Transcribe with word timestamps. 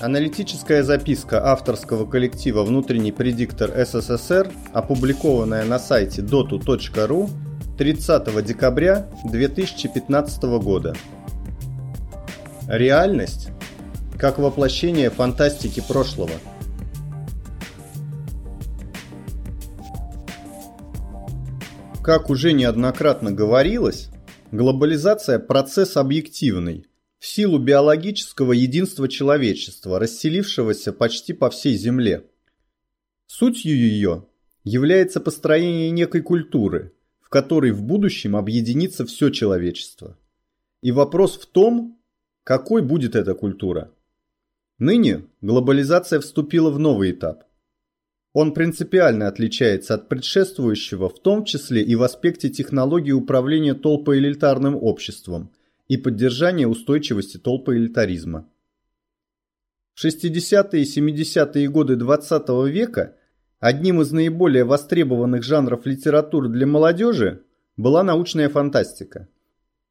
Аналитическая 0.00 0.82
записка 0.82 1.52
авторского 1.52 2.06
коллектива 2.06 2.62
«Внутренний 2.62 3.12
предиктор 3.12 3.70
СССР», 3.84 4.50
опубликованная 4.72 5.62
на 5.66 5.78
сайте 5.78 6.22
dotu.ru 6.22 7.28
30 7.76 8.42
декабря 8.42 9.10
2015 9.30 10.42
года. 10.62 10.94
Реальность 12.66 13.50
как 14.18 14.38
воплощение 14.38 15.10
фантастики 15.10 15.82
прошлого. 15.86 16.32
Как 22.02 22.30
уже 22.30 22.54
неоднократно 22.54 23.32
говорилось, 23.32 24.08
глобализация– 24.50 25.38
процесс 25.40 25.98
объективный, 25.98 26.86
в 27.20 27.26
силу 27.26 27.58
биологического 27.58 28.52
единства 28.52 29.06
человечества, 29.06 29.98
расселившегося 29.98 30.94
почти 30.94 31.34
по 31.34 31.50
всей 31.50 31.74
Земле. 31.74 32.24
Сутью 33.26 33.76
ее 33.76 34.26
является 34.64 35.20
построение 35.20 35.90
некой 35.90 36.22
культуры, 36.22 36.94
в 37.20 37.28
которой 37.28 37.72
в 37.72 37.82
будущем 37.82 38.36
объединится 38.36 39.04
все 39.04 39.28
человечество. 39.28 40.18
И 40.80 40.92
вопрос 40.92 41.36
в 41.36 41.44
том, 41.44 42.00
какой 42.42 42.80
будет 42.80 43.14
эта 43.14 43.34
культура. 43.34 43.92
Ныне 44.78 45.26
глобализация 45.42 46.20
вступила 46.20 46.70
в 46.70 46.78
новый 46.78 47.10
этап. 47.10 47.44
Он 48.32 48.54
принципиально 48.54 49.28
отличается 49.28 49.94
от 49.94 50.08
предшествующего, 50.08 51.10
в 51.10 51.20
том 51.20 51.44
числе 51.44 51.82
и 51.82 51.96
в 51.96 52.02
аспекте 52.02 52.48
технологии 52.48 53.12
управления 53.12 53.74
толпоэлитарным 53.74 54.74
обществом– 54.74 55.52
и 55.90 55.96
поддержания 55.96 56.68
устойчивости 56.68 57.36
толпоэлитаризма. 57.36 58.48
В 59.92 60.04
60-е 60.04 60.82
и 60.82 60.84
70-е 60.84 61.68
годы 61.68 61.96
20 61.96 62.48
-го 62.48 62.70
века 62.70 63.16
одним 63.58 64.00
из 64.00 64.12
наиболее 64.12 64.62
востребованных 64.62 65.42
жанров 65.42 65.86
литературы 65.86 66.48
для 66.48 66.64
молодежи 66.64 67.42
была 67.76 68.04
научная 68.04 68.48
фантастика. 68.48 69.26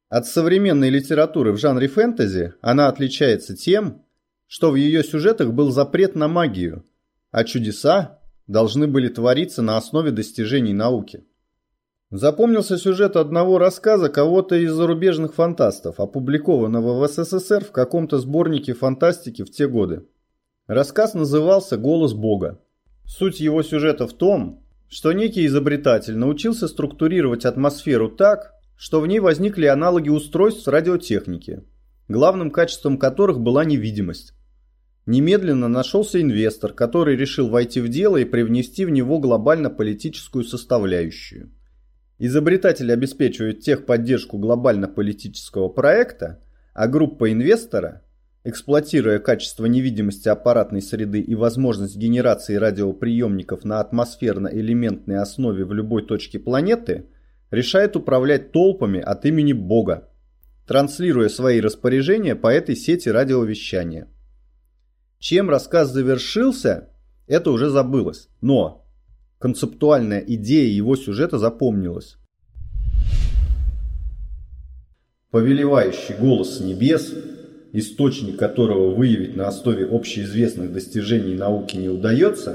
От 0.08 0.26
современной 0.26 0.88
литературы 0.88 1.52
в 1.52 1.58
жанре 1.58 1.86
фэнтези 1.86 2.54
она 2.62 2.88
отличается 2.88 3.54
тем, 3.54 4.02
что 4.46 4.70
в 4.70 4.76
ее 4.76 5.04
сюжетах 5.04 5.52
был 5.52 5.70
запрет 5.70 6.14
на 6.14 6.28
магию, 6.28 6.82
а 7.30 7.44
чудеса 7.44 8.20
должны 8.46 8.86
были 8.86 9.08
твориться 9.08 9.60
на 9.60 9.76
основе 9.76 10.12
достижений 10.12 10.72
науки. 10.72 11.26
Запомнился 12.10 12.76
сюжет 12.76 13.14
одного 13.14 13.58
рассказа 13.60 14.08
кого-то 14.08 14.56
из 14.56 14.72
зарубежных 14.72 15.32
фантастов, 15.32 16.00
опубликованного 16.00 16.98
в 16.98 17.08
СССР 17.08 17.64
в 17.64 17.70
каком-то 17.70 18.18
сборнике 18.18 18.74
фантастики 18.74 19.44
в 19.44 19.50
те 19.52 19.68
годы. 19.68 20.06
Рассказ 20.66 21.14
назывался 21.14 21.76
«Голос 21.76 22.12
Бога». 22.12 22.60
Суть 23.06 23.38
его 23.38 23.62
сюжета 23.62 24.08
в 24.08 24.12
том, 24.12 24.66
что 24.88 25.12
некий 25.12 25.46
изобретатель 25.46 26.16
научился 26.16 26.66
структурировать 26.66 27.44
атмосферу 27.44 28.08
так, 28.08 28.54
что 28.76 29.00
в 29.00 29.06
ней 29.06 29.20
возникли 29.20 29.66
аналоги 29.66 30.08
устройств 30.08 30.66
радиотехники, 30.66 31.62
главным 32.08 32.50
качеством 32.50 32.98
которых 32.98 33.38
была 33.38 33.64
невидимость. 33.64 34.34
Немедленно 35.06 35.68
нашелся 35.68 36.20
инвестор, 36.20 36.72
который 36.72 37.14
решил 37.14 37.48
войти 37.48 37.80
в 37.80 37.88
дело 37.88 38.16
и 38.16 38.24
привнести 38.24 38.84
в 38.84 38.90
него 38.90 39.20
глобально-политическую 39.20 40.42
составляющую– 40.42 41.52
Изобретатель 42.22 42.92
обеспечивает 42.92 43.60
техподдержку 43.60 44.36
глобально-политического 44.36 45.70
проекта, 45.70 46.38
а 46.74 46.86
группа 46.86 47.32
инвестора, 47.32 48.02
эксплуатируя 48.44 49.18
качество 49.18 49.64
невидимости 49.64 50.28
аппаратной 50.28 50.82
среды 50.82 51.20
и 51.20 51.34
возможность 51.34 51.96
генерации 51.96 52.56
радиоприемников 52.56 53.64
на 53.64 53.80
атмосферно-элементной 53.80 55.16
основе 55.16 55.64
в 55.64 55.72
любой 55.72 56.04
точке 56.04 56.38
планеты, 56.38 57.06
решает 57.50 57.96
управлять 57.96 58.52
толпами 58.52 59.00
от 59.00 59.24
имени 59.24 59.54
Бога, 59.54 60.10
транслируя 60.66 61.30
свои 61.30 61.58
распоряжения 61.58 62.36
по 62.36 62.52
этой 62.52 62.76
сети 62.76 63.08
радиовещания. 63.08 64.08
Чем 65.18 65.48
рассказ 65.48 65.90
завершился, 65.90 66.90
это 67.26 67.50
уже 67.50 67.70
забылось, 67.70 68.28
но 68.42 68.79
Концептуальная 69.40 70.20
идея 70.20 70.68
его 70.68 70.96
сюжета 70.96 71.38
запомнилась. 71.38 72.18
Повелевающий 75.30 76.14
голос 76.20 76.60
небес, 76.60 77.14
источник 77.72 78.38
которого 78.38 78.94
выявить 78.94 79.36
на 79.36 79.48
основе 79.48 79.86
общеизвестных 79.86 80.74
достижений 80.74 81.36
науки 81.36 81.78
не 81.78 81.88
удается, 81.88 82.54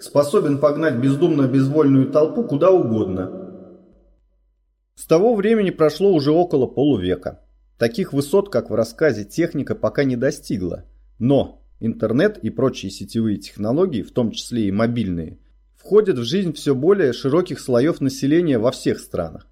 способен 0.00 0.56
погнать 0.56 0.96
бездумно 0.96 1.46
безвольную 1.46 2.10
толпу 2.10 2.44
куда 2.44 2.70
угодно. 2.70 3.68
С 4.94 5.04
того 5.04 5.34
времени 5.34 5.68
прошло 5.68 6.14
уже 6.14 6.30
около 6.30 6.66
полувека. 6.66 7.40
Таких 7.76 8.14
высот, 8.14 8.48
как 8.48 8.70
в 8.70 8.74
рассказе, 8.74 9.26
техника 9.26 9.74
пока 9.74 10.04
не 10.04 10.16
достигла. 10.16 10.86
Но 11.18 11.62
интернет 11.78 12.38
и 12.38 12.48
прочие 12.48 12.90
сетевые 12.90 13.36
технологии, 13.36 14.00
в 14.00 14.12
том 14.12 14.30
числе 14.30 14.68
и 14.68 14.72
мобильные, 14.72 15.41
входят 15.82 16.16
в 16.16 16.24
жизнь 16.24 16.52
все 16.52 16.74
более 16.74 17.12
широких 17.12 17.58
слоев 17.58 18.00
населения 18.00 18.58
во 18.58 18.70
всех 18.70 19.00
странах. 19.00 19.48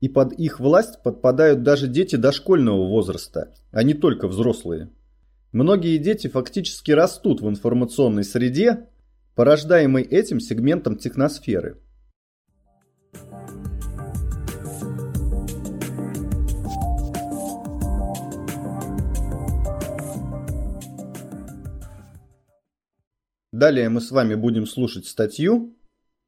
И 0.00 0.08
под 0.08 0.32
их 0.32 0.60
власть 0.60 1.02
подпадают 1.02 1.62
даже 1.62 1.88
дети 1.88 2.16
дошкольного 2.16 2.86
возраста, 2.88 3.54
а 3.70 3.82
не 3.82 3.94
только 3.94 4.28
взрослые. 4.28 4.90
Многие 5.52 5.96
дети 5.98 6.26
фактически 6.26 6.90
растут 6.90 7.40
в 7.40 7.48
информационной 7.48 8.24
среде, 8.24 8.88
порождаемой 9.34 10.02
этим 10.02 10.40
сегментом 10.40 10.96
техносферы. 10.96 11.78
Далее 23.62 23.88
мы 23.90 24.00
с 24.00 24.10
вами 24.10 24.34
будем 24.34 24.66
слушать 24.66 25.06
статью 25.06 25.76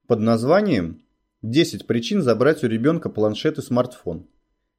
под 0.06 0.21
названием 0.21 1.03
«10 1.43 1.84
причин 1.84 2.22
забрать 2.22 2.62
у 2.62 2.69
ребенка 2.69 3.09
планшет 3.09 3.59
и 3.59 3.61
смартфон», 3.61 4.28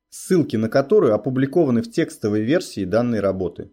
ссылки 0.09 0.55
на 0.55 0.69
которую 0.69 1.13
опубликованы 1.13 1.81
в 1.81 1.91
текстовой 1.91 2.44
версии 2.44 2.85
данной 2.85 3.19
работы. 3.19 3.71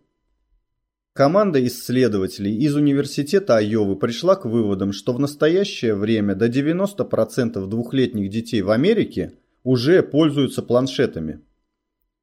Команда 1.13 1.65
исследователей 1.65 2.57
из 2.57 2.75
Университета 2.75 3.57
Айовы 3.57 3.95
пришла 3.95 4.35
к 4.35 4.47
выводам, 4.47 4.93
что 4.93 5.13
в 5.13 5.21
настоящее 5.21 5.95
время 5.95 6.35
до 6.35 6.47
90% 6.47 7.65
двухлетних 7.69 8.31
детей 8.31 8.63
в 8.63 8.71
Америке 8.73 9.35
уже 9.63 10.03
пользуются 10.03 10.61
планшетами. 10.61 11.41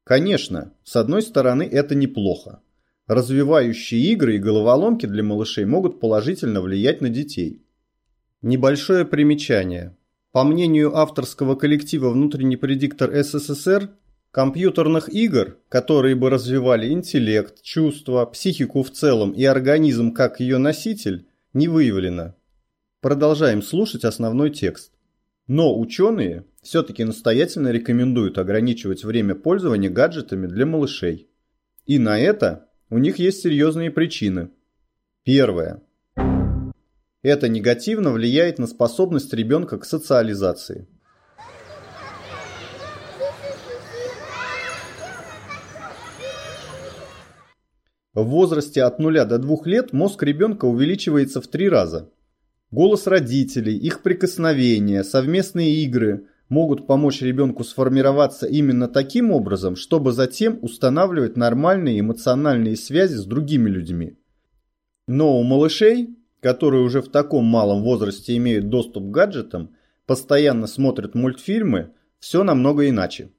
Конечно, 0.03 0.73
с 0.83 0.97
одной 0.97 1.21
стороны 1.21 1.63
это 1.63 1.95
неплохо. 1.95 2.59
Развивающие 3.09 3.99
игры 4.11 4.35
и 4.35 4.37
головоломки 4.37 5.07
для 5.07 5.23
малышей 5.23 5.65
могут 5.65 5.99
положительно 5.99 6.61
влиять 6.61 7.01
на 7.01 7.09
детей. 7.09 7.65
Небольшое 8.43 9.03
примечание. 9.03 9.97
По 10.31 10.43
мнению 10.43 10.95
авторского 10.95 11.55
коллектива 11.55 12.11
«Внутренний 12.11 12.55
предиктор 12.55 13.11
СССР», 13.11 13.89
компьютерных 14.29 15.09
игр, 15.09 15.57
которые 15.69 16.13
бы 16.13 16.29
развивали 16.29 16.91
интеллект, 16.91 17.63
чувства, 17.63 18.27
психику 18.27 18.83
в 18.83 18.91
целом 18.91 19.31
и 19.31 19.43
организм 19.43 20.13
как 20.13 20.39
ее 20.39 20.59
носитель, 20.59 21.25
не 21.53 21.67
выявлено. 21.67 22.35
Продолжаем 23.01 23.63
слушать 23.63 24.05
основной 24.05 24.51
текст. 24.51 24.93
Но 25.47 25.79
ученые 25.79 26.45
все-таки 26.61 27.03
настоятельно 27.03 27.69
рекомендуют 27.69 28.37
ограничивать 28.37 29.03
время 29.03 29.33
пользования 29.33 29.89
гаджетами 29.89 30.45
для 30.45 30.67
малышей. 30.67 31.27
И 31.87 31.97
на 31.97 32.19
это 32.19 32.68
у 32.89 32.97
них 32.97 33.19
есть 33.19 33.41
серьезные 33.41 33.91
причины. 33.91 34.49
Первое. 35.23 35.81
Это 37.21 37.47
негативно 37.47 38.11
влияет 38.11 38.57
на 38.57 38.67
способность 38.67 39.33
ребенка 39.33 39.77
к 39.77 39.85
социализации. 39.85 40.87
В 48.13 48.23
возрасте 48.23 48.83
от 48.83 48.99
0 48.99 49.25
до 49.25 49.37
2 49.37 49.57
лет 49.65 49.93
мозг 49.93 50.23
ребенка 50.23 50.65
увеличивается 50.65 51.41
в 51.41 51.47
три 51.47 51.69
раза. 51.69 52.09
Голос 52.71 53.07
родителей, 53.07 53.77
их 53.77 54.01
прикосновения, 54.01 55.03
совместные 55.03 55.83
игры– 55.83 56.27
могут 56.49 56.87
помочь 56.87 57.21
ребенку 57.21 57.63
сформироваться 57.63 58.47
именно 58.47 58.87
таким 58.87 59.31
образом, 59.31 59.75
чтобы 59.75 60.11
затем 60.11 60.57
устанавливать 60.61 61.37
нормальные 61.37 61.99
эмоциональные 61.99 62.75
связи 62.75 63.15
с 63.15 63.25
другими 63.25 63.69
людьми. 63.69 64.17
Но 65.07 65.39
у 65.39 65.43
малышей, 65.43 66.17
которые 66.41 66.83
уже 66.83 67.01
в 67.01 67.09
таком 67.09 67.45
малом 67.45 67.83
возрасте 67.83 68.35
имеют 68.37 68.69
доступ 68.69 69.05
к 69.05 69.11
гаджетам, 69.11 69.75
постоянно 70.05 70.65
смотрят 70.65 71.13
мультфильмы, 71.13 71.93
все 72.19 72.43
намного 72.43 72.89
иначе. 72.89 73.31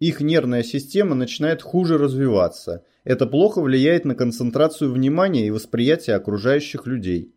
их 0.00 0.20
нервная 0.20 0.62
система 0.62 1.14
начинает 1.14 1.62
хуже 1.62 1.96
развиваться. 1.96 2.84
Это 3.04 3.26
плохо 3.26 3.62
влияет 3.62 4.04
на 4.04 4.14
концентрацию 4.14 4.92
внимания 4.92 5.46
и 5.46 5.50
восприятие 5.50 6.16
окружающих 6.16 6.86
людей. 6.86 7.34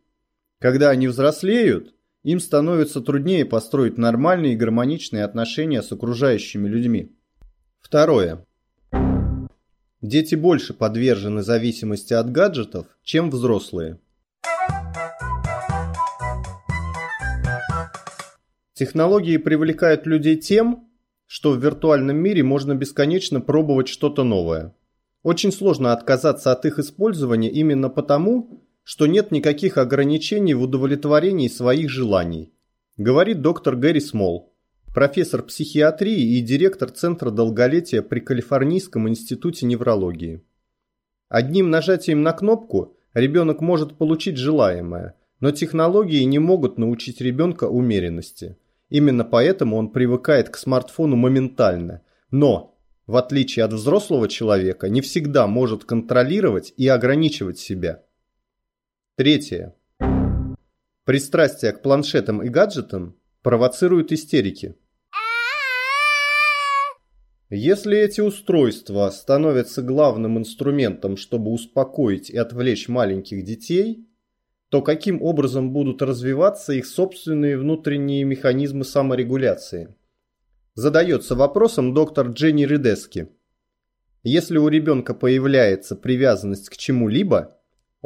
Когда 0.59 0.89
они 0.89 1.07
взрослеют, 1.07 1.93
им 2.27 2.41
становится 2.41 2.99
труднее 2.99 3.45
построить 3.45 3.97
нормальные 3.97 4.51
и 4.51 4.55
гармоничные 4.57 5.23
отношения 5.23 5.81
с 5.81 5.93
окружающими 5.93 6.67
людьми. 6.67 7.15
Второе. 7.79 8.45
Дети 10.01 10.35
больше 10.35 10.73
подвержены 10.73 11.41
зависимости 11.41 12.13
от 12.13 12.29
гаджетов, 12.29 12.87
чем 13.01 13.29
взрослые. 13.29 13.99
Технологии 18.73 19.37
привлекают 19.37 20.05
людей 20.05 20.35
тем, 20.35 20.89
что 21.27 21.53
в 21.53 21.63
виртуальном 21.63 22.17
мире 22.17 22.43
можно 22.43 22.75
бесконечно 22.75 23.39
пробовать 23.39 23.87
что-то 23.87 24.25
новое. 24.25 24.75
Очень 25.23 25.53
сложно 25.53 25.93
отказаться 25.93 26.51
от 26.51 26.65
их 26.65 26.77
использования 26.77 27.49
именно 27.49 27.89
потому, 27.89 28.66
что 28.87 29.05
нет 29.05 29.31
никаких 29.31 29.77
ограничений 29.77 30.53
в 30.53 30.61
удовлетворении 30.61 31.49
своих 31.49 31.89
желаний, 31.89 32.53
говорит 32.95 33.41
доктор 33.41 33.75
Гэри 33.75 33.99
Смол, 33.99 34.53
профессор 34.93 35.43
психиатрии 35.43 36.37
и 36.37 36.41
директор 36.41 36.89
Центра 36.89 37.29
долголетия 37.29 38.01
при 38.01 38.21
Калифорнийском 38.21 39.09
институте 39.09 39.65
неврологии. 39.65 40.41
Одним 41.27 41.69
нажатием 41.69 42.23
на 42.23 42.31
кнопку 42.31 42.95
ребенок 43.13 43.59
может 43.59 43.97
получить 43.97 44.37
желаемое, 44.37 45.15
но 45.41 45.51
технологии 45.51 46.23
не 46.23 46.39
могут 46.39 46.77
научить 46.77 47.19
ребенка 47.19 47.65
умеренности– 47.65 48.55
Именно 48.89 49.25
поэтому 49.25 49.77
он 49.77 49.89
привыкает 49.89 50.49
к 50.49 50.57
смартфону 50.57 51.15
моментально. 51.15 52.01
Но, 52.31 52.77
в 53.05 53.17
отличие 53.17 53.65
от 53.65 53.73
взрослого 53.73 54.27
человека, 54.27 54.89
не 54.89 55.01
всегда 55.01 55.47
может 55.47 55.83
контролировать 55.83 56.73
и 56.77 56.87
ограничивать 56.87 57.59
себя. 57.59 58.03
Третье. 59.17 59.73
Пристрастие 61.03 61.71
к 61.71 61.81
планшетам 61.81 62.43
и 62.43 62.49
гаджетам 62.49 63.17
провоцирует 63.41 64.11
истерики. 64.11 64.75
Если 67.49 67.97
эти 67.97 68.21
устройства 68.21 69.09
становятся 69.09 69.81
главным 69.81 70.37
инструментом, 70.37 71.17
чтобы 71.17 71.49
успокоить 71.49 72.29
и 72.29 72.37
отвлечь 72.37 72.89
маленьких 72.89 73.43
детей, 73.43 74.07
то 74.69 74.83
каким 74.83 75.23
образом 75.23 75.73
будут 75.73 76.03
развиваться 76.03 76.73
их 76.73 76.85
собственные 76.85 77.57
внутренние 77.57 78.23
механизмы 78.23 78.85
саморегуляции? 78.85 79.95
Задается 80.75 81.33
вопросом 81.33 81.95
доктор 81.95 82.27
Дженни 82.27 82.65
Редески. 82.65 83.29
Если 84.21 84.59
у 84.59 84.67
ребенка 84.67 85.15
появляется 85.15 85.95
привязанность 85.95 86.69
к 86.69 86.77
чему-либо, 86.77 87.56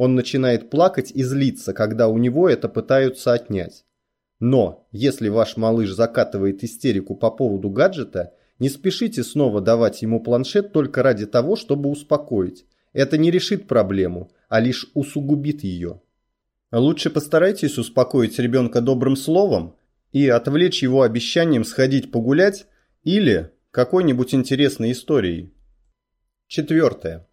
он 0.02 0.16
начинает 0.16 0.72
плакать 0.72 1.12
и 1.12 1.22
злиться, 1.22 1.74
когда 1.74 2.08
у 2.08 2.18
него 2.18 2.50
это 2.50 2.68
пытаются 2.68 3.34
отнять. 3.34 3.86
Но, 4.40 4.88
если 4.92 5.30
ваш 5.30 5.58
малыш 5.58 5.92
закатывает 5.92 6.64
истерику 6.64 7.14
по 7.14 7.30
поводу 7.30 7.70
гаджета, 7.70 8.34
не 8.58 8.70
спешите 8.70 9.24
снова 9.24 9.62
давать 9.62 10.02
ему 10.02 10.20
планшет 10.20 10.74
только 10.74 11.04
ради 11.04 11.28
того, 11.28 11.56
чтобы 11.56 11.88
успокоить. 11.92 12.66
Это 12.94 13.20
не 13.20 13.30
решит 13.30 13.68
проблему, 13.68 14.32
а 14.50 14.60
лишь 14.60 14.90
усугубит 14.96 15.64
ее. 15.64 16.02
Лучше 16.72 17.12
постарайтесь 17.12 17.78
успокоить 17.78 18.40
ребенка 18.40 18.82
добрым 18.82 19.16
словом 19.16 19.76
и 20.12 20.28
отвлечь 20.28 20.82
его 20.82 21.04
обещанием 21.04 21.64
сходить 21.64 22.12
погулять 22.12 22.66
или 23.04 23.52
какой-нибудь 23.70 24.34
интересной 24.34 24.94
историей. 24.94 25.54
Четвертое. 26.48 27.28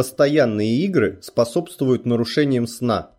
Постоянные 0.00 0.78
игры 0.86 1.18
способствуют 1.20 2.06
нарушениям 2.06 2.66
сна. 2.66 3.18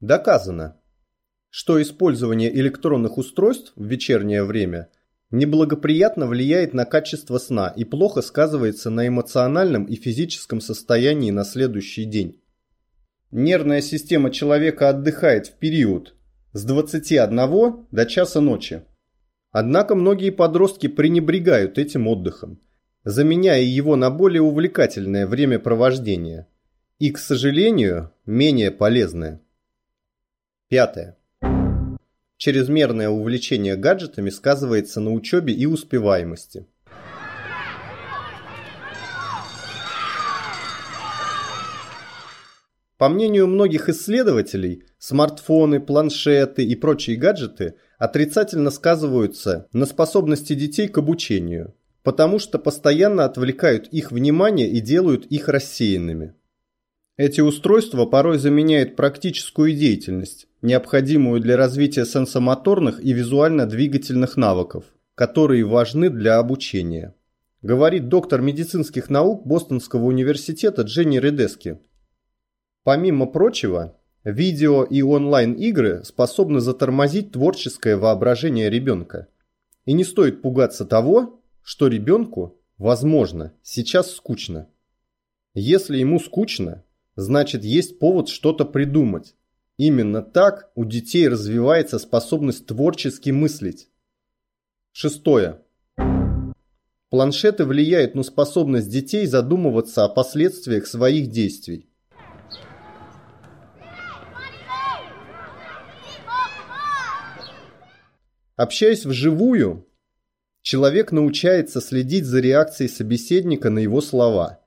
Доказано, 0.00 0.80
что 1.50 1.82
использование 1.82 2.50
электронных 2.58 3.18
устройств 3.18 3.74
в 3.76 3.84
вечернее 3.84 4.42
время 4.42 4.88
неблагоприятно 5.30 6.26
влияет 6.26 6.72
на 6.72 6.86
качество 6.86 7.36
сна 7.36 7.68
и 7.68 7.84
плохо 7.84 8.22
сказывается 8.22 8.88
на 8.88 9.06
эмоциональном 9.06 9.84
и 9.84 9.94
физическом 9.96 10.62
состоянии 10.62 11.30
на 11.30 11.44
следующий 11.44 12.06
день. 12.06 12.40
Нервная 13.30 13.82
система 13.82 14.30
человека 14.30 14.88
отдыхает 14.88 15.48
в 15.48 15.58
период 15.58 16.15
с 16.56 16.64
21 16.64 17.86
до 17.90 18.06
часа 18.06 18.40
ночи. 18.40 18.82
Однако 19.50 19.94
многие 19.94 20.30
подростки 20.30 20.86
пренебрегают 20.86 21.76
этим 21.76 22.06
отдыхом, 22.06 22.58
заменяя 23.04 23.60
его 23.60 23.94
на 23.94 24.08
более 24.08 24.40
увлекательное 24.40 25.26
времяпровождение 25.26 26.46
и, 26.98 27.10
к 27.10 27.18
сожалению, 27.18 28.10
менее 28.24 28.70
полезное. 28.70 29.42
Пятое. 30.68 31.18
Чрезмерное 32.38 33.10
увлечение 33.10 33.76
гаджетами 33.76 34.30
сказывается 34.30 35.02
на 35.02 35.12
учебе 35.12 35.52
и 35.52 35.66
успеваемости. 35.66 36.66
По 42.96 43.10
мнению 43.10 43.46
многих 43.46 43.90
исследователей, 43.90 44.84
смартфоны, 45.06 45.78
планшеты 45.78 46.64
и 46.64 46.74
прочие 46.74 47.16
гаджеты 47.16 47.74
отрицательно 47.96 48.70
сказываются 48.70 49.68
на 49.72 49.86
способности 49.86 50.54
детей 50.54 50.88
к 50.88 50.98
обучению, 50.98 51.76
потому 52.02 52.40
что 52.40 52.58
постоянно 52.58 53.24
отвлекают 53.24 53.86
их 53.86 54.10
внимание 54.10 54.68
и 54.68 54.80
делают 54.80 55.24
их 55.26 55.48
рассеянными. 55.48 56.34
Эти 57.16 57.40
устройства 57.40 58.04
порой 58.04 58.38
заменяют 58.38 58.96
практическую 58.96 59.76
деятельность, 59.76 60.48
необходимую 60.60 61.40
для 61.40 61.56
развития 61.56 62.04
сенсомоторных 62.04 63.00
и 63.00 63.12
визуально-двигательных 63.12 64.36
навыков, 64.36 64.86
которые 65.14 65.64
важны 65.64 66.10
для 66.10 66.38
обучения. 66.38 67.14
Говорит 67.62 68.08
доктор 68.08 68.42
медицинских 68.42 69.08
наук 69.08 69.46
Бостонского 69.46 70.04
университета 70.06 70.82
Дженни 70.82 71.18
Редески. 71.18 71.78
Помимо 72.82 73.26
прочего, 73.26 73.95
видео 74.30 74.82
и 74.82 75.02
онлайн-игры 75.02 76.02
способны 76.04 76.60
затормозить 76.60 77.32
творческое 77.32 77.96
воображение 77.96 78.68
ребенка. 78.68 79.28
И 79.84 79.92
не 79.92 80.02
стоит 80.04 80.42
пугаться 80.42 80.84
того, 80.84 81.40
что 81.62 81.86
ребенку, 81.86 82.58
возможно, 82.76 83.52
сейчас 83.62 84.12
скучно. 84.12 84.68
Если 85.54 85.98
ему 85.98 86.18
скучно, 86.18 86.84
значит 87.14 87.64
есть 87.64 88.00
повод 88.00 88.28
что-то 88.28 88.64
придумать. 88.64 89.36
Именно 89.76 90.22
так 90.22 90.70
у 90.74 90.84
детей 90.84 91.28
развивается 91.28 91.98
способность 92.00 92.66
творчески 92.66 93.30
мыслить. 93.30 93.88
Шестое. 94.90 95.60
Планшеты 97.10 97.64
влияют 97.64 98.16
на 98.16 98.24
способность 98.24 98.90
детей 98.90 99.26
задумываться 99.26 100.04
о 100.04 100.08
последствиях 100.08 100.86
своих 100.86 101.30
действий. 101.30 101.85
Общаясь 108.56 109.04
вживую, 109.04 109.86
человек 110.62 111.12
научается 111.12 111.80
следить 111.80 112.24
за 112.24 112.40
реакцией 112.40 112.88
собеседника 112.88 113.70
на 113.70 113.78
его 113.78 114.00
слова– 114.00 114.60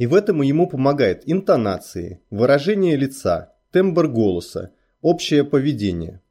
и 0.00 0.06
в 0.06 0.14
этом 0.14 0.40
ему 0.40 0.66
помогает 0.66 1.24
интонации, 1.26 2.22
выражение 2.30 2.96
лица, 2.96 3.52
тембр 3.70 4.08
голоса, 4.08 4.72
общее 5.02 5.44
поведение. 5.44 6.22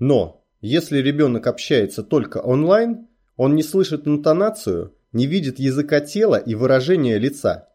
Но, 0.00 0.44
если 0.60 0.98
ребенок 0.98 1.46
общается 1.46 2.02
только 2.02 2.38
онлайн, 2.38 3.06
он 3.36 3.54
не 3.54 3.62
слышит 3.62 4.08
интонацию, 4.08 4.96
не 5.12 5.28
видит 5.28 5.60
языка 5.60 6.00
тела 6.00 6.38
и 6.38 6.56
выражения 6.56 7.16
лица. 7.16 7.68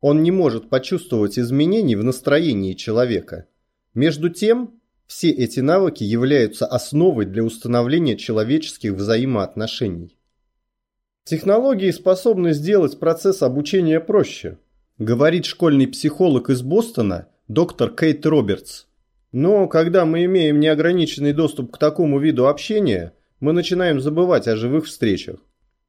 Он 0.00 0.24
не 0.24 0.32
может 0.32 0.68
почувствовать 0.68 1.38
изменений 1.38 1.94
в 1.94 2.02
настроении 2.02 2.72
человека. 2.72 3.46
Между 3.94 4.30
тем, 4.30 4.80
все 5.06 5.30
эти 5.30 5.60
навыки 5.60 6.02
являются 6.02 6.66
основой 6.66 7.26
для 7.26 7.44
установления 7.44 8.16
человеческих 8.16 8.92
взаимоотношений. 8.92 10.16
Технологии 11.24 11.90
способны 11.90 12.52
сделать 12.52 12.98
процесс 12.98 13.42
обучения 13.42 14.00
проще, 14.00 14.58
говорит 14.98 15.44
школьный 15.44 15.88
психолог 15.88 16.50
из 16.50 16.62
Бостона 16.62 17.28
доктор 17.48 17.90
Кейт 17.90 18.24
Робертс. 18.26 18.86
Но 19.32 19.68
когда 19.68 20.04
мы 20.04 20.24
имеем 20.24 20.60
неограниченный 20.60 21.32
доступ 21.32 21.72
к 21.72 21.78
такому 21.78 22.18
виду 22.18 22.46
общения, 22.46 23.12
мы 23.40 23.52
начинаем 23.52 24.00
забывать 24.00 24.48
о 24.48 24.56
живых 24.56 24.86
встречах. 24.86 25.40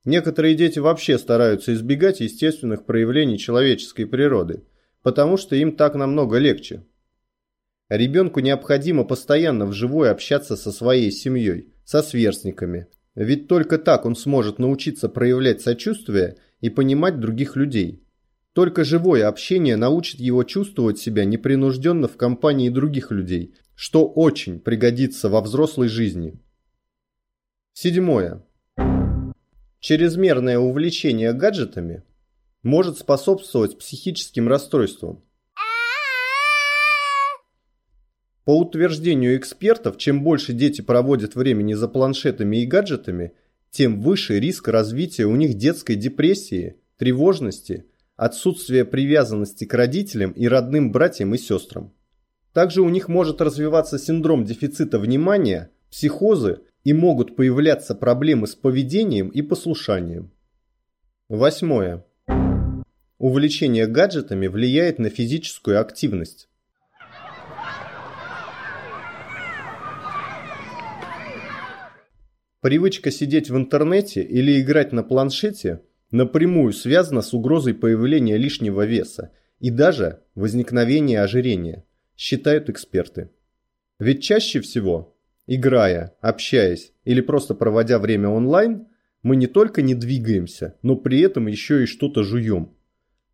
Некоторые 0.05 0.55
дети 0.55 0.79
вообще 0.79 1.17
стараются 1.17 1.73
избегать 1.73 2.19
естественных 2.19 2.85
проявлений 2.85 3.37
человеческой 3.37 4.05
природы, 4.05 4.63
потому 5.03 5.37
что 5.37 5.55
им 5.55 5.75
так 5.75 5.95
намного 5.95 6.37
легче. 6.37 6.83
Ребенку 7.89 8.41
необходимо 8.41 9.05
постоянно 9.05 9.65
вживую 9.65 10.11
общаться 10.11 10.57
со 10.57 10.71
своей 10.71 11.09
семьей, 11.11 11.73
со 11.85 12.01
сверстниками, 12.01 12.87
ведь 13.15 13.47
только 13.47 13.77
так 13.77 14.05
он 14.05 14.15
сможет 14.15 14.59
научиться 14.59 15.07
проявлять 15.07 15.61
сочувствие 15.61 16.35
и 16.59 16.69
понимать 16.69 17.19
других 17.19 17.55
людей. 17.55 18.03
Только 18.51 18.83
живое 18.83 19.27
общение 19.27 19.77
научит 19.77 20.19
его 20.19 20.43
чувствовать 20.43 20.99
себя 20.99 21.23
непринужденно 21.23 22.07
в 22.07 22.17
компании 22.17 22.69
других 22.69 23.11
людей, 23.11 23.55
что 23.75 24.05
очень 24.07 24.59
пригодится 24.59 25.29
во 25.29 25.41
взрослой 25.41 25.87
жизни. 25.87 26.41
Седьмое. 27.73 28.43
Чрезмерное 29.79 30.57
увлечение 30.57 31.31
гаджетами 31.31 32.03
может 32.63 32.97
способствовать 32.97 33.77
психическим 33.77 34.47
расстройствам. 34.47 35.23
По 38.47 38.57
утверждению 38.57 39.35
экспертов, 39.35 39.97
чем 39.97 40.23
больше 40.23 40.53
дети 40.53 40.79
проводят 40.79 41.35
времени 41.35 41.73
за 41.73 41.89
планшетами 41.89 42.61
и 42.61 42.65
гаджетами, 42.65 43.33
тем 43.71 43.99
выше 43.99 44.39
риск 44.39 44.69
развития 44.69 45.25
у 45.25 45.35
них 45.35 45.55
детской 45.55 45.97
депрессии, 45.97 46.77
тревожности, 46.95 47.87
отсутствия 48.15 48.85
привязанности 48.85 49.65
к 49.65 49.73
родителям 49.73 50.31
и 50.31 50.47
родным 50.47 50.93
братьям 50.93 51.35
и 51.35 51.37
сестрам. 51.37 51.93
Также 52.53 52.81
у 52.81 52.87
них 52.87 53.09
может 53.09 53.41
развиваться 53.41 53.99
синдром 53.99 54.45
дефицита 54.45 54.97
внимания, 54.97 55.69
психозы 55.91 56.61
и 56.85 56.93
могут 56.93 57.35
появляться 57.35 57.95
проблемы 57.95 58.47
с 58.47 58.55
поведением 58.55 59.27
и 59.27 59.41
послушанием. 59.41 60.31
Восьмое. 61.27 62.05
Увлечение 63.17 63.87
гаджетами 63.87 64.47
влияет 64.47 64.99
на 64.99 65.09
физическую 65.09 65.81
активность. 65.81 66.47
Привычка 72.67 73.11
сидеть 73.11 73.49
в 73.49 73.55
интернете 73.55 74.21
или 74.21 74.59
играть 74.59 74.91
на 74.91 75.01
планшете 75.01 75.83
напрямую 76.11 76.73
связана 76.73 77.21
с 77.21 77.33
угрозой 77.33 77.73
появления 77.73 78.35
лишнего 78.35 78.85
веса 78.85 79.31
и 79.61 79.69
даже 79.69 80.23
возникновения 80.35 81.21
ожирения, 81.21 81.85
считают 82.17 82.69
эксперты. 82.69 83.29
Ведь 83.99 84.21
чаще 84.21 84.59
всего 84.59 85.15
Играя, 85.45 86.17
общаясь 86.19 86.91
или 87.05 87.21
просто 87.21 87.55
проводя 87.55 87.99
время 87.99 88.27
онлайн, 88.27 88.87
мы 89.23 89.37
не 89.37 89.47
только 89.47 89.81
не 89.81 89.95
двигаемся, 89.95 90.75
но 90.81 90.97
при 90.97 91.21
этом 91.21 91.47
еще 91.47 91.83
и 91.83 91.85
что-то 91.85 92.23
жуем. 92.23 92.73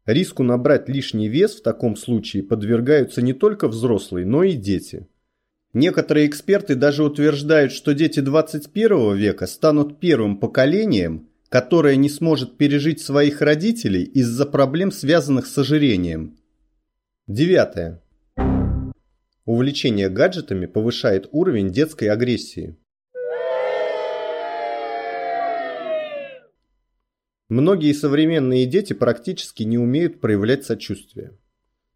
Риску 0.05 0.43
набрать 0.43 0.87
лишний 0.89 1.27
вес 1.27 1.55
в 1.55 1.63
таком 1.63 1.95
случае 1.95 2.43
подвергаются 2.43 3.23
не 3.23 3.33
только 3.33 3.67
взрослые, 3.67 4.27
но 4.27 4.43
и 4.43 4.53
дети. 4.53 5.07
Некоторые 5.73 6.27
эксперты 6.27 6.75
даже 6.75 7.03
утверждают, 7.03 7.71
что 7.71 7.95
дети 7.95 8.19
21 8.19 9.15
века 9.15 9.47
станут 9.47 9.99
первым 9.99 10.37
поколением, 10.37 11.29
которое 11.49 11.95
не 11.95 12.09
сможет 12.09 12.57
пережить 12.57 13.01
своих 13.01 13.41
родителей 13.41 14.03
из-за 14.03 14.45
проблем, 14.45 14.91
связанных 14.91 15.47
с 15.47 15.57
ожирением. 15.57 16.37
Девятое. 17.25 18.03
Увлечение 19.45 20.09
гаджетами 20.09 20.67
повышает 20.67 21.27
уровень 21.31 21.71
детской 21.71 22.05
агрессии. 22.05 22.77
Многие 27.49 27.93
современные 27.93 28.67
дети 28.67 28.93
практически 28.93 29.63
не 29.63 29.79
умеют 29.79 30.21
проявлять 30.21 30.65
сочувствие. 30.65 31.37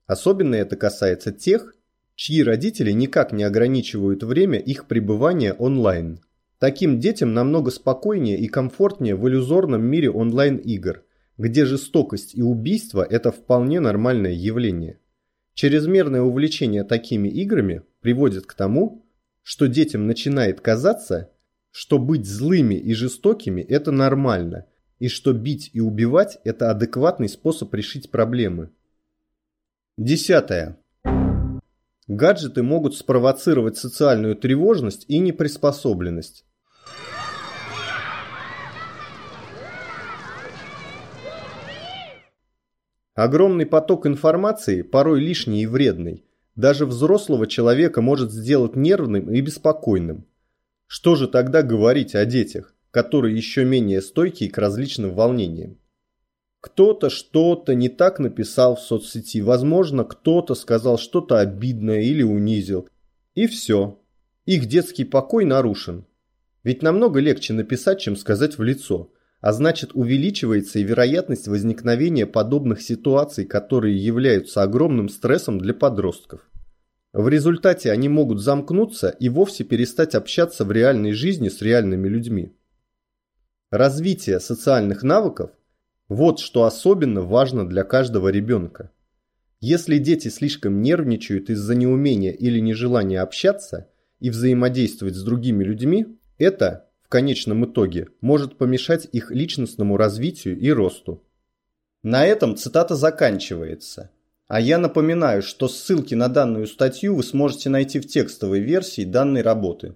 Особенно 0.08 0.56
это 0.56 0.76
касается 0.76 1.32
тех, 1.32 1.77
чьи 2.18 2.42
родители 2.42 2.92
никак 2.92 3.32
не 3.32 3.44
ограничивают 3.44 4.24
время 4.24 4.58
их 4.58 4.88
пребывания 4.88 5.54
онлайн. 5.54 6.20
Таким 6.58 7.00
детям 7.00 7.36
намного 7.36 7.70
спокойнее 7.70 8.40
и 8.40 8.48
комфортнее 8.48 9.16
в 9.16 9.28
иллюзорном 9.30 9.86
мире 9.86 10.10
онлайн-игр, 10.10 11.04
где 11.38 11.66
жестокость 11.66 12.34
и 12.36 12.42
убийство– 12.42 13.06
это 13.10 13.32
вполне 13.32 13.80
нормальное 13.80 14.34
явление. 14.34 15.00
Чрезмерное 15.54 16.22
увлечение 16.22 16.84
такими 16.84 17.30
играми 17.30 17.84
приводит 18.02 18.48
к 18.48 18.56
тому, 18.56 19.06
что 19.44 19.68
детям 19.68 20.08
начинает 20.08 20.60
казаться, 20.60 21.30
что 21.70 22.00
быть 22.00 22.26
злыми 22.26 22.74
и 22.74 22.94
жестокими– 22.96 23.62
это 23.70 23.92
нормально, 23.92 24.66
и 24.98 25.08
что 25.08 25.34
бить 25.34 25.70
и 25.74 25.82
убивать– 25.82 26.40
это 26.44 26.72
адекватный 26.72 27.30
способ 27.30 27.72
решить 27.76 28.10
проблемы. 28.10 28.72
Десятое. 30.00 30.80
Гаджеты 32.08 32.64
могут 32.64 32.96
спровоцировать 32.96 33.78
социальную 33.78 34.36
тревожность 34.38 35.04
и 35.10 35.20
неприспособленность. 35.20 36.46
Огромный 43.14 43.66
поток 43.66 44.06
информации, 44.06 44.84
порой 44.84 45.20
лишний 45.20 45.64
и 45.64 45.66
вредный, 45.66 46.24
даже 46.56 46.86
взрослого 46.86 47.46
человека 47.46 48.02
может 48.02 48.32
сделать 48.32 48.76
нервным 48.76 49.30
и 49.32 49.42
беспокойным. 49.42 50.26
Что 50.86 51.16
же 51.16 51.28
тогда 51.28 51.62
говорить 51.62 52.16
о 52.16 52.24
детях, 52.26 52.74
которые 52.92 53.36
еще 53.36 53.66
менее 53.66 54.02
стойкие 54.02 54.50
к 54.50 54.58
различным 54.58 55.14
волнениям? 55.14 55.78
Кто-то 56.68 57.10
что-то 57.10 57.76
не 57.76 57.88
так 57.88 58.20
написал 58.20 58.76
в 58.76 58.82
соцсети, 58.82 59.40
возможно, 59.42 60.04
кто-то 60.04 60.54
сказал 60.54 60.98
что-то 60.98 61.40
обидное 61.40 62.02
или 62.02 62.24
унизил. 62.24 62.90
И 63.36 63.48
все. 63.48 64.02
Их 64.46 64.66
детский 64.66 65.06
покой 65.06 65.46
нарушен. 65.46 66.06
Ведь 66.66 66.84
намного 66.84 67.22
легче 67.22 67.54
написать, 67.54 68.02
чем 68.02 68.18
сказать 68.18 68.58
в 68.58 68.64
лицо 68.64 69.10
а 69.40 69.54
значит 69.54 69.92
увеличивается 69.94 70.80
и 70.80 70.84
вероятность 70.84 71.48
возникновения 71.48 72.26
подобных 72.26 72.82
ситуаций, 72.82 73.46
которые 73.46 73.96
являются 73.96 74.64
огромным 74.64 75.10
стрессом 75.10 75.60
для 75.60 75.76
подростков. 75.76 76.42
В 77.14 77.30
результате 77.30 77.92
они 77.92 78.10
могут 78.10 78.42
замкнуться 78.42 79.10
и 79.10 79.30
вовсе 79.30 79.64
перестать 79.64 80.16
общаться 80.16 80.66
в 80.66 80.72
реальной 80.72 81.14
жизни 81.14 81.50
с 81.50 81.62
реальными 81.62 82.08
людьми. 82.08 82.52
Развитие 83.70 84.40
социальных 84.40 85.04
навыков– 85.04 85.52
вот 86.10 86.40
что 86.40 86.64
особенно 86.64 87.22
важно 87.22 87.68
для 87.68 87.84
каждого 87.84 88.30
ребенка. 88.30 88.92
Если 89.60 89.98
дети 89.98 90.28
слишком 90.28 90.82
нервничают 90.82 91.50
из-за 91.50 91.76
неумения 91.76 92.32
или 92.32 92.60
нежелания 92.60 93.22
общаться 93.22 93.90
и 94.20 94.30
взаимодействовать 94.30 95.16
с 95.16 95.24
другими 95.24 95.64
людьми, 95.64 96.18
это 96.38 96.88
в 97.04 97.10
конечном 97.10 97.66
итоге 97.66 98.10
может 98.22 98.58
помешать 98.58 99.08
их 99.12 99.32
личностному 99.32 99.98
развитию 99.98 100.58
и 100.58 100.70
росту. 100.72 101.24
На 102.04 102.26
этом 102.26 102.56
цитата 102.56 102.96
заканчивается. 102.96 104.12
А 104.48 104.62
я 104.62 104.78
напоминаю, 104.78 105.42
что 105.42 105.68
ссылки 105.68 106.16
на 106.16 106.30
данную 106.30 106.68
статью 106.68 107.16
вы 107.16 107.24
сможете 107.24 107.70
найти 107.70 108.00
в 108.00 108.08
текстовой 108.08 108.62
версии 108.62 109.04
данной 109.04 109.42
работы. 109.42 109.96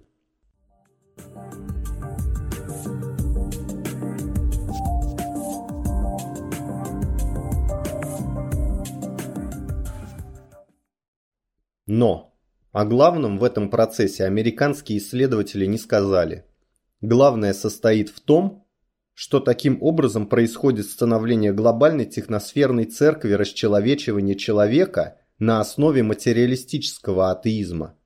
Но 11.86 12.34
о 12.72 12.84
главном 12.84 13.38
в 13.38 13.44
этом 13.44 13.70
процессе 13.70 14.24
американские 14.24 14.98
исследователи 14.98 15.66
не 15.66 15.78
сказали– 15.78 16.46
Главное 17.02 17.52
состоит 17.52 18.10
в 18.10 18.20
том, 18.20 18.64
что 19.12 19.40
таким 19.40 19.82
образом 19.82 20.28
происходит 20.28 20.86
становление 20.86 21.52
глобальной 21.52 22.06
техносферной 22.06 22.84
церкви 22.84 23.32
расчеловечивания 23.32 24.36
человека 24.36 25.18
на 25.40 25.60
основе 25.60 26.04
материалистического 26.04 27.32
атеизма. 27.32 27.98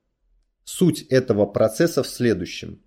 Суть 0.64 1.02
этого 1.02 1.44
процесса 1.44 2.02
в 2.02 2.06
следующем. 2.06 2.82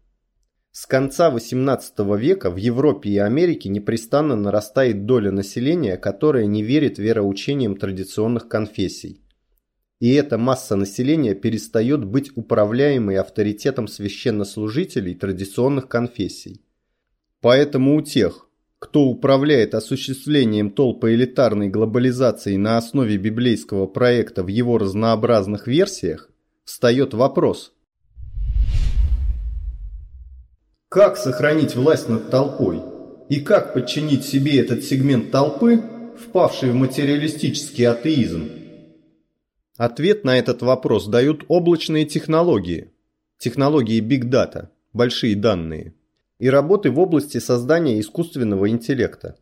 С 0.71 0.87
конца 0.87 1.31
XVIII 1.31 2.17
века 2.17 2.49
в 2.49 2.57
Европе 2.57 3.11
и 3.11 3.17
Америке 3.19 3.69
непрестанно 3.69 4.35
нарастает 4.35 5.05
доля 5.05 5.31
населения, 5.31 5.95
которая 5.95 6.47
не 6.47 6.63
верит 6.63 6.97
вероучениям 6.97 7.77
традиционных 7.77 8.47
конфессий 8.47 9.21
и 9.99 10.13
эта 10.13 10.37
масса 10.37 10.75
населения 10.75 11.35
перестает 11.35 12.05
быть 12.05 12.31
управляемой 12.35 13.17
авторитетом 13.17 13.87
священнослужителей 13.87 15.13
традиционных 15.13 15.89
конфессий. 15.89 16.61
Поэтому 17.41 17.97
у 17.97 18.01
тех, 18.01 18.47
кто 18.79 19.03
управляет 19.03 19.75
осуществлением 19.75 20.71
толпоэлитарной 20.71 21.67
глобализации 21.67 22.55
на 22.55 22.77
основе 22.77 23.17
библейского 23.17 23.87
проекта 23.87 24.41
в 24.41 24.47
его 24.47 24.77
разнообразных 24.77 25.67
версиях, 25.67 26.29
встает 26.63 27.13
вопрос. 27.13 27.73
Как 30.87 31.17
сохранить 31.17 31.75
власть 31.75 32.07
над 32.07 32.31
толпой? 32.31 32.81
И 33.27 33.41
как 33.41 33.73
подчинить 33.73 34.25
себе 34.25 34.59
этот 34.59 34.83
сегмент 34.83 35.29
толпы, 35.29 35.83
впавший 36.17 36.71
в 36.71 36.75
материалистический 36.75 37.85
атеизм? 37.85 38.58
Ответ 39.79 40.25
на 40.25 40.37
этот 40.37 40.61
вопрос 40.61 41.07
дают 41.07 41.45
облачные 41.47 42.03
технологии, 42.03 42.91
технологии 43.37 44.01
Big 44.01 44.29
Data, 44.29 44.67
большие 44.91 45.37
данные, 45.37 45.93
и 46.37 46.49
работы 46.49 46.91
в 46.91 46.99
области 46.99 47.37
создания 47.37 47.97
искусственного 48.01 48.69
интеллекта. 48.69 49.37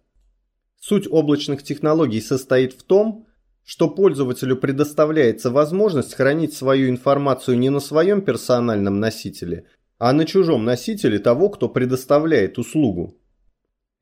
Суть 0.79 1.07
облачных 1.09 1.63
технологий 1.63 2.21
состоит 2.21 2.73
в 2.73 2.83
том, 2.83 3.25
что 3.63 3.89
пользователю 3.89 4.57
предоставляется 4.57 5.49
возможность 5.49 6.13
хранить 6.13 6.53
свою 6.53 6.87
информацию 6.91 7.57
не 7.57 7.71
на 7.71 7.79
своем 7.79 8.21
персональном 8.21 8.99
носителе, 8.99 9.65
а 9.97 10.13
на 10.13 10.23
чужом 10.25 10.65
носителе 10.65 11.17
того, 11.17 11.49
кто 11.49 11.67
предоставляет 11.67 12.59
услугу. 12.59 13.17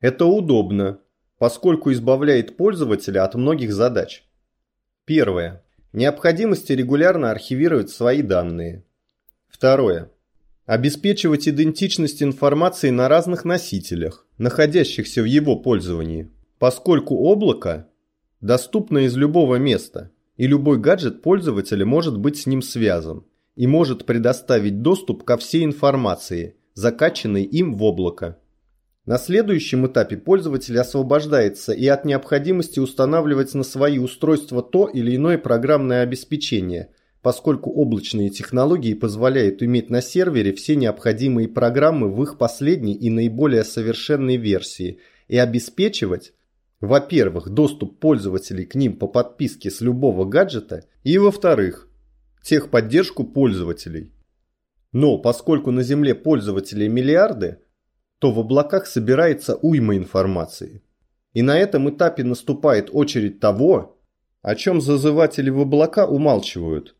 Это 0.00 0.26
удобно, 0.26 1.00
поскольку 1.38 1.92
избавляет 1.92 2.58
пользователя 2.58 3.24
от 3.24 3.36
многих 3.36 3.72
задач. 3.72 4.22
Первое. 5.06 5.62
Необходимости 5.96 6.72
регулярно 6.72 7.30
архивировать 7.30 7.88
свои 7.88 8.20
данные. 8.20 8.84
Второе. 9.48 10.10
Обеспечивать 10.66 11.48
идентичность 11.48 12.22
информации 12.22 12.90
на 12.90 13.08
разных 13.08 13.46
носителях, 13.46 14.26
находящихся 14.36 15.22
в 15.22 15.24
его 15.24 15.56
пользовании, 15.56 16.30
поскольку 16.58 17.16
облако 17.16 17.88
доступно 18.42 19.06
из 19.06 19.16
любого 19.16 19.56
места, 19.56 20.10
и 20.36 20.46
любой 20.46 20.78
гаджет 20.78 21.22
пользователя 21.22 21.86
может 21.86 22.18
быть 22.18 22.36
с 22.36 22.44
ним 22.44 22.60
связан 22.60 23.24
и 23.54 23.66
может 23.66 24.04
предоставить 24.04 24.82
доступ 24.82 25.24
ко 25.24 25.38
всей 25.38 25.64
информации, 25.64 26.56
закачанной 26.74 27.44
им 27.44 27.74
в 27.74 27.82
облако. 27.82 28.38
На 29.06 29.18
следующем 29.18 29.86
этапе 29.86 30.16
пользователь 30.16 30.76
освобождается 30.80 31.72
и 31.72 31.86
от 31.86 32.04
необходимости 32.04 32.80
устанавливать 32.80 33.54
на 33.54 33.62
свои 33.62 33.98
устройства 33.98 34.62
то 34.62 34.88
или 34.88 35.14
иное 35.14 35.38
программное 35.38 36.02
обеспечение, 36.02 36.90
поскольку 37.22 37.70
облачные 37.70 38.30
технологии 38.30 38.94
позволяют 38.94 39.62
иметь 39.62 39.90
на 39.90 40.02
сервере 40.02 40.52
все 40.52 40.74
необходимые 40.74 41.46
программы 41.46 42.12
в 42.12 42.20
их 42.24 42.36
последней 42.36 42.94
и 42.94 43.08
наиболее 43.08 43.62
совершенной 43.62 44.38
версии 44.38 44.98
и 45.28 45.38
обеспечивать, 45.38 46.32
во-первых, 46.80 47.48
доступ 47.48 48.00
пользователей 48.00 48.64
к 48.64 48.74
ним 48.74 48.96
по 48.96 49.06
подписке 49.06 49.70
с 49.70 49.80
любого 49.80 50.24
гаджета 50.24 50.84
и, 51.04 51.16
во-вторых, 51.18 51.88
техподдержку 52.42 53.22
пользователей. 53.22 54.12
Но 54.90 55.18
поскольку 55.18 55.70
на 55.70 55.84
Земле 55.84 56.16
пользователей 56.16 56.88
миллиарды– 56.88 57.58
то 58.18 58.32
в 58.32 58.38
облаках 58.38 58.86
собирается 58.86 59.56
уйма 59.56 59.96
информации. 59.96 60.82
И 61.32 61.42
на 61.42 61.58
этом 61.58 61.90
этапе 61.90 62.24
наступает 62.24 62.88
очередь 62.92 63.40
того, 63.40 63.98
о 64.42 64.54
чем 64.54 64.80
зазыватели 64.80 65.50
в 65.50 65.60
облака 65.60 66.06
умалчивают. 66.06 66.96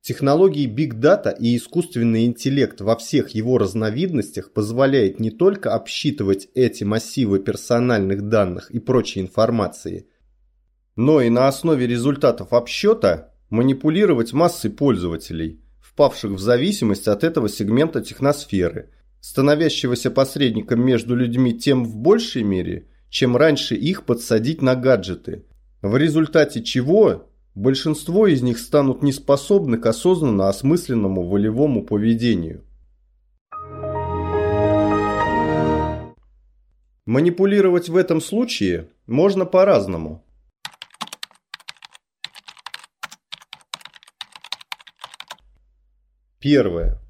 Технологии 0.00 0.68
Big 0.68 1.00
Data 1.00 1.34
и 1.36 1.56
искусственный 1.56 2.26
интеллект 2.26 2.80
во 2.80 2.96
всех 2.96 3.30
его 3.30 3.58
разновидностях 3.58 4.52
позволяет 4.52 5.20
не 5.20 5.30
только 5.30 5.74
обсчитывать 5.74 6.48
эти 6.54 6.84
массивы 6.84 7.40
персональных 7.40 8.28
данных 8.28 8.70
и 8.70 8.78
прочей 8.78 9.20
информации, 9.20 10.06
но 10.96 11.20
и 11.20 11.30
на 11.30 11.48
основе 11.48 11.86
результатов 11.86 12.52
обсчета 12.52 13.34
манипулировать 13.50 14.32
массой 14.32 14.70
пользователей, 14.70 15.60
впавших 15.80 16.32
в 16.32 16.38
зависимость 16.38 17.08
от 17.08 17.24
этого 17.24 17.48
сегмента 17.48 18.00
техносферы– 18.00 18.90
становящегося 19.20 20.10
посредником 20.10 20.80
между 20.80 21.14
людьми 21.14 21.52
тем 21.58 21.84
в 21.84 21.96
большей 21.96 22.42
мере, 22.42 22.88
чем 23.08 23.36
раньше 23.36 23.74
их 23.74 24.04
подсадить 24.04 24.62
на 24.62 24.74
гаджеты, 24.74 25.44
в 25.82 25.96
результате 25.96 26.62
чего 26.62 27.28
большинство 27.54 28.26
из 28.26 28.42
них 28.42 28.58
станут 28.58 29.02
неспособны 29.02 29.78
к 29.78 29.86
осознанно 29.86 30.48
осмысленному 30.48 31.28
волевому 31.28 31.84
поведению. 31.84 32.64
Манипулировать 37.06 37.88
в 37.88 37.96
этом 37.96 38.20
случае 38.20 38.90
можно 39.06 39.46
по-разному. 39.46 40.24
Первое. 46.38 47.00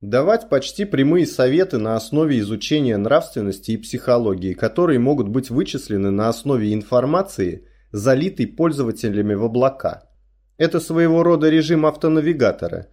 Давать 0.00 0.48
почти 0.48 0.84
прямые 0.84 1.26
советы 1.26 1.78
на 1.78 1.96
основе 1.96 2.38
изучения 2.38 2.96
нравственности 2.96 3.72
и 3.72 3.76
психологии, 3.76 4.54
которые 4.54 5.00
могут 5.00 5.28
быть 5.28 5.50
вычислены 5.50 6.12
на 6.12 6.28
основе 6.28 6.72
информации, 6.72 7.66
залитой 7.90 8.46
пользователями 8.46 9.34
в 9.34 9.42
облака. 9.42 10.04
Это 10.56 10.78
своего 10.78 11.24
рода 11.24 11.50
режим 11.50 11.84
автонавигатора. 11.84 12.86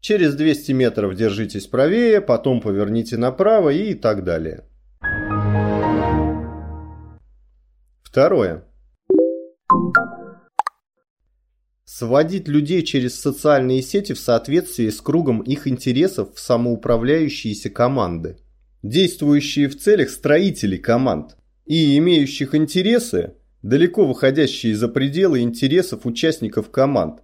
Через 0.00 0.36
200 0.36 0.72
метров 0.72 1.16
держитесь 1.16 1.66
правее, 1.66 2.20
потом 2.20 2.60
поверните 2.60 3.16
направо 3.16 3.70
и 3.70 3.94
так 3.94 4.22
далее. 4.22 4.62
Второе. 8.04 8.62
Сводить 11.86 12.48
людей 12.48 12.82
через 12.82 13.20
социальные 13.20 13.82
сети 13.82 14.14
в 14.14 14.18
соответствии 14.18 14.88
с 14.88 15.02
кругом 15.02 15.42
их 15.42 15.66
интересов 15.66 16.34
в 16.34 16.40
самоуправляющиеся 16.40 17.68
команды, 17.68 18.38
действующие 18.82 19.68
в 19.68 19.78
целях 19.78 20.08
строителей 20.08 20.78
команд 20.78 21.36
и 21.66 21.98
имеющих 21.98 22.54
интересы, 22.54 23.34
далеко 23.62 24.06
выходящие 24.06 24.74
за 24.74 24.88
пределы 24.88 25.40
интересов 25.40 26.06
участников 26.06 26.70
команд 26.70 27.20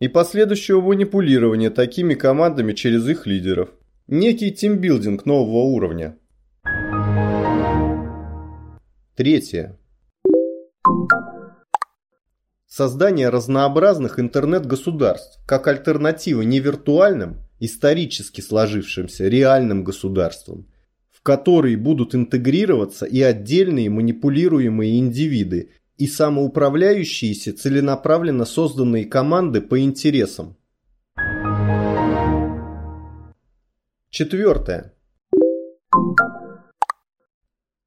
и 0.00 0.08
последующего 0.08 0.80
манипулирования 0.80 1.70
такими 1.70 2.14
командами 2.14 2.72
через 2.72 3.08
их 3.08 3.26
лидеров. 3.26 3.70
Некий 4.08 4.50
тимбилдинг 4.50 5.24
нового 5.24 5.62
уровня. 5.62 6.16
Третье. 9.14 9.78
Создание 12.72 13.30
разнообразных 13.30 14.20
интернет-государств 14.20 15.40
как 15.44 15.66
альтернатива 15.66 16.42
не 16.42 16.60
виртуальным, 16.60 17.38
исторически 17.58 18.40
сложившимся 18.40 19.26
реальным 19.26 19.82
государствам, 19.82 20.68
в 21.10 21.20
которые 21.20 21.76
будут 21.76 22.14
интегрироваться 22.14 23.06
и 23.06 23.20
отдельные 23.22 23.90
манипулируемые 23.90 25.00
индивиды, 25.00 25.72
и 25.96 26.06
самоуправляющиеся 26.06 27.52
целенаправленно 27.54 28.44
созданные 28.44 29.04
команды 29.04 29.60
по 29.60 29.80
интересам. 29.80 30.56
Четвертое. 34.10 34.94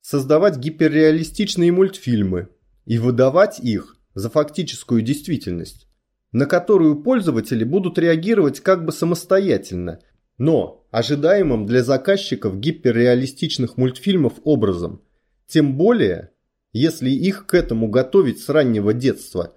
Создавать 0.02 0.58
гиперреалистичные 0.58 1.72
мультфильмы 1.72 2.50
и 2.86 2.98
выдавать 2.98 3.62
их 3.62 3.98
за 4.14 4.30
фактическую 4.30 5.02
действительность, 5.02 5.88
на 6.32 6.46
которую 6.46 7.02
пользователи 7.04 7.64
будут 7.64 7.98
реагировать 7.98 8.60
как 8.60 8.86
бы 8.86 8.92
самостоятельно, 8.92 10.00
но 10.38 10.86
ожидаемым 10.92 11.66
для 11.66 11.84
заказчиков 11.84 12.60
гиперреалистичных 12.60 13.78
мультфильмов 13.78 14.34
образом. 14.44 15.02
Тем 15.48 15.78
более, 15.78 16.32
если 16.72 17.10
их 17.10 17.46
к 17.46 17.54
этому 17.54 17.88
готовить 17.88 18.42
с 18.42 18.50
раннего 18.50 18.94
детства, 18.94 19.56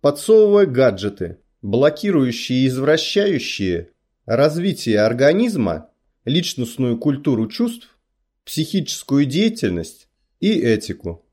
подсовывая 0.00 0.66
гаджеты, 0.66 1.38
блокирующие 1.62 2.60
и 2.60 2.66
извращающие 2.68 3.90
развитие 4.26 5.00
организма, 5.00 5.90
личностную 6.24 6.98
культуру 6.98 7.48
чувств, 7.48 7.96
психическую 8.44 9.24
деятельность 9.24 10.08
и 10.40 10.52
этику. 10.52 11.27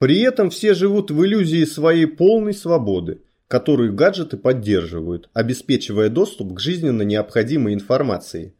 При 0.00 0.20
этом 0.20 0.48
все 0.48 0.72
живут 0.72 1.10
в 1.10 1.24
иллюзии 1.26 1.64
своей 1.66 2.06
полной 2.06 2.54
свободы, 2.54 3.20
которую 3.48 3.94
гаджеты 3.94 4.38
поддерживают, 4.38 5.28
обеспечивая 5.34 6.08
доступ 6.08 6.54
к 6.54 6.58
жизненно 6.58 7.02
необходимой 7.02 7.74
информации. 7.74 8.54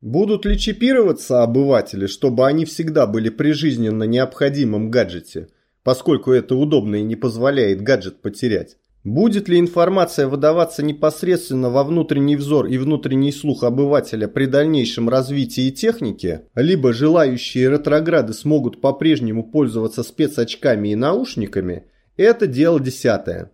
Будут 0.00 0.46
ли 0.46 0.56
чипироваться 0.56 1.42
обыватели, 1.42 2.06
чтобы 2.06 2.46
они 2.46 2.64
всегда 2.64 3.08
были 3.08 3.30
при 3.30 3.50
жизненно 3.50 4.04
необходимом 4.04 4.92
гаджете, 4.92 5.48
поскольку 5.82 6.30
это 6.30 6.54
удобно 6.54 6.94
и 6.94 7.02
не 7.02 7.16
позволяет 7.16 7.82
гаджет 7.82 8.22
потерять? 8.22 8.76
Будет 9.06 9.48
ли 9.48 9.60
информация 9.60 10.26
выдаваться 10.26 10.82
непосредственно 10.82 11.70
во 11.70 11.84
внутренний 11.84 12.34
взор 12.34 12.66
и 12.66 12.76
внутренний 12.76 13.30
слух 13.30 13.62
обывателя 13.62 14.26
при 14.26 14.46
дальнейшем 14.46 15.08
развитии 15.08 15.70
техники, 15.70 16.40
либо 16.56 16.92
желающие 16.92 17.70
ретрограды 17.70 18.34
смогут 18.34 18.80
по-прежнему 18.80 19.48
пользоваться 19.48 20.02
спецочками 20.02 20.88
и 20.88 20.96
наушниками, 20.96 21.84
это 22.16 22.48
дело 22.48 22.80
десятое. 22.80 23.52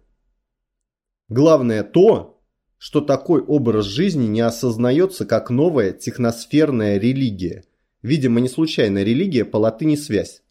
Главное 1.28 1.82
то, 1.82 2.40
что 2.78 3.02
такой 3.02 3.42
образ 3.42 3.84
жизни 3.84 4.24
не 4.24 4.40
осознается 4.40 5.26
как 5.26 5.50
новая 5.50 5.92
техносферная 5.92 6.96
религия. 6.96 7.64
Видимо, 8.00 8.40
не 8.40 8.48
случайно 8.48 9.02
религия 9.02 9.44
по 9.44 9.58
латыни 9.58 9.96
«связь» 9.96 10.42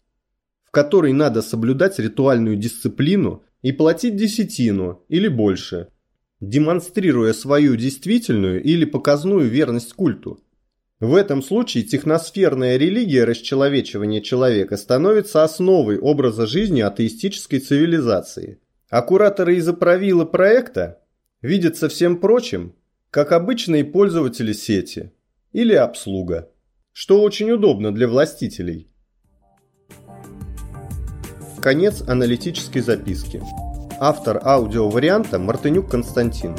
которой 0.72 1.12
надо 1.12 1.42
соблюдать 1.42 1.98
ритуальную 1.98 2.56
дисциплину 2.56 3.44
и 3.62 3.72
платить 3.72 4.16
десятину 4.16 5.04
или 5.08 5.28
больше, 5.28 5.88
демонстрируя 6.40 7.32
свою 7.32 7.76
действительную 7.76 8.62
или 8.62 8.84
показную 8.84 9.48
верность 9.48 9.94
культу. 9.94 10.42
В 10.98 11.14
этом 11.14 11.42
случае 11.42 11.84
техносферная 11.84 12.76
религия 12.76 13.24
расчеловечивания 13.24 14.20
человека 14.20 14.76
становится 14.76 15.42
основой 15.42 15.98
образа 15.98 16.46
жизни 16.46 16.80
атеистической 16.80 17.58
цивилизации. 17.58 18.60
А 18.88 19.02
кураторы 19.02 19.56
из 19.56 19.72
правила 19.72 20.24
проекта 20.24 21.00
видят 21.40 21.76
со 21.76 21.88
всем 21.88 22.18
прочим, 22.18 22.74
как 23.10 23.32
обычные 23.32 23.84
пользователи 23.84 24.52
сети 24.52 25.12
или 25.52 25.74
обслуга, 25.74 26.50
что 26.92 27.20
очень 27.20 27.50
удобно 27.50 27.92
для 27.92 28.06
властителей. 28.06 28.91
Конец 31.62 32.02
аналитической 32.08 32.80
записки. 32.80 33.40
Автор 34.00 34.40
аудиоварианта 34.42 35.38
Мартынюк 35.38 35.88
Константин. 35.88 36.56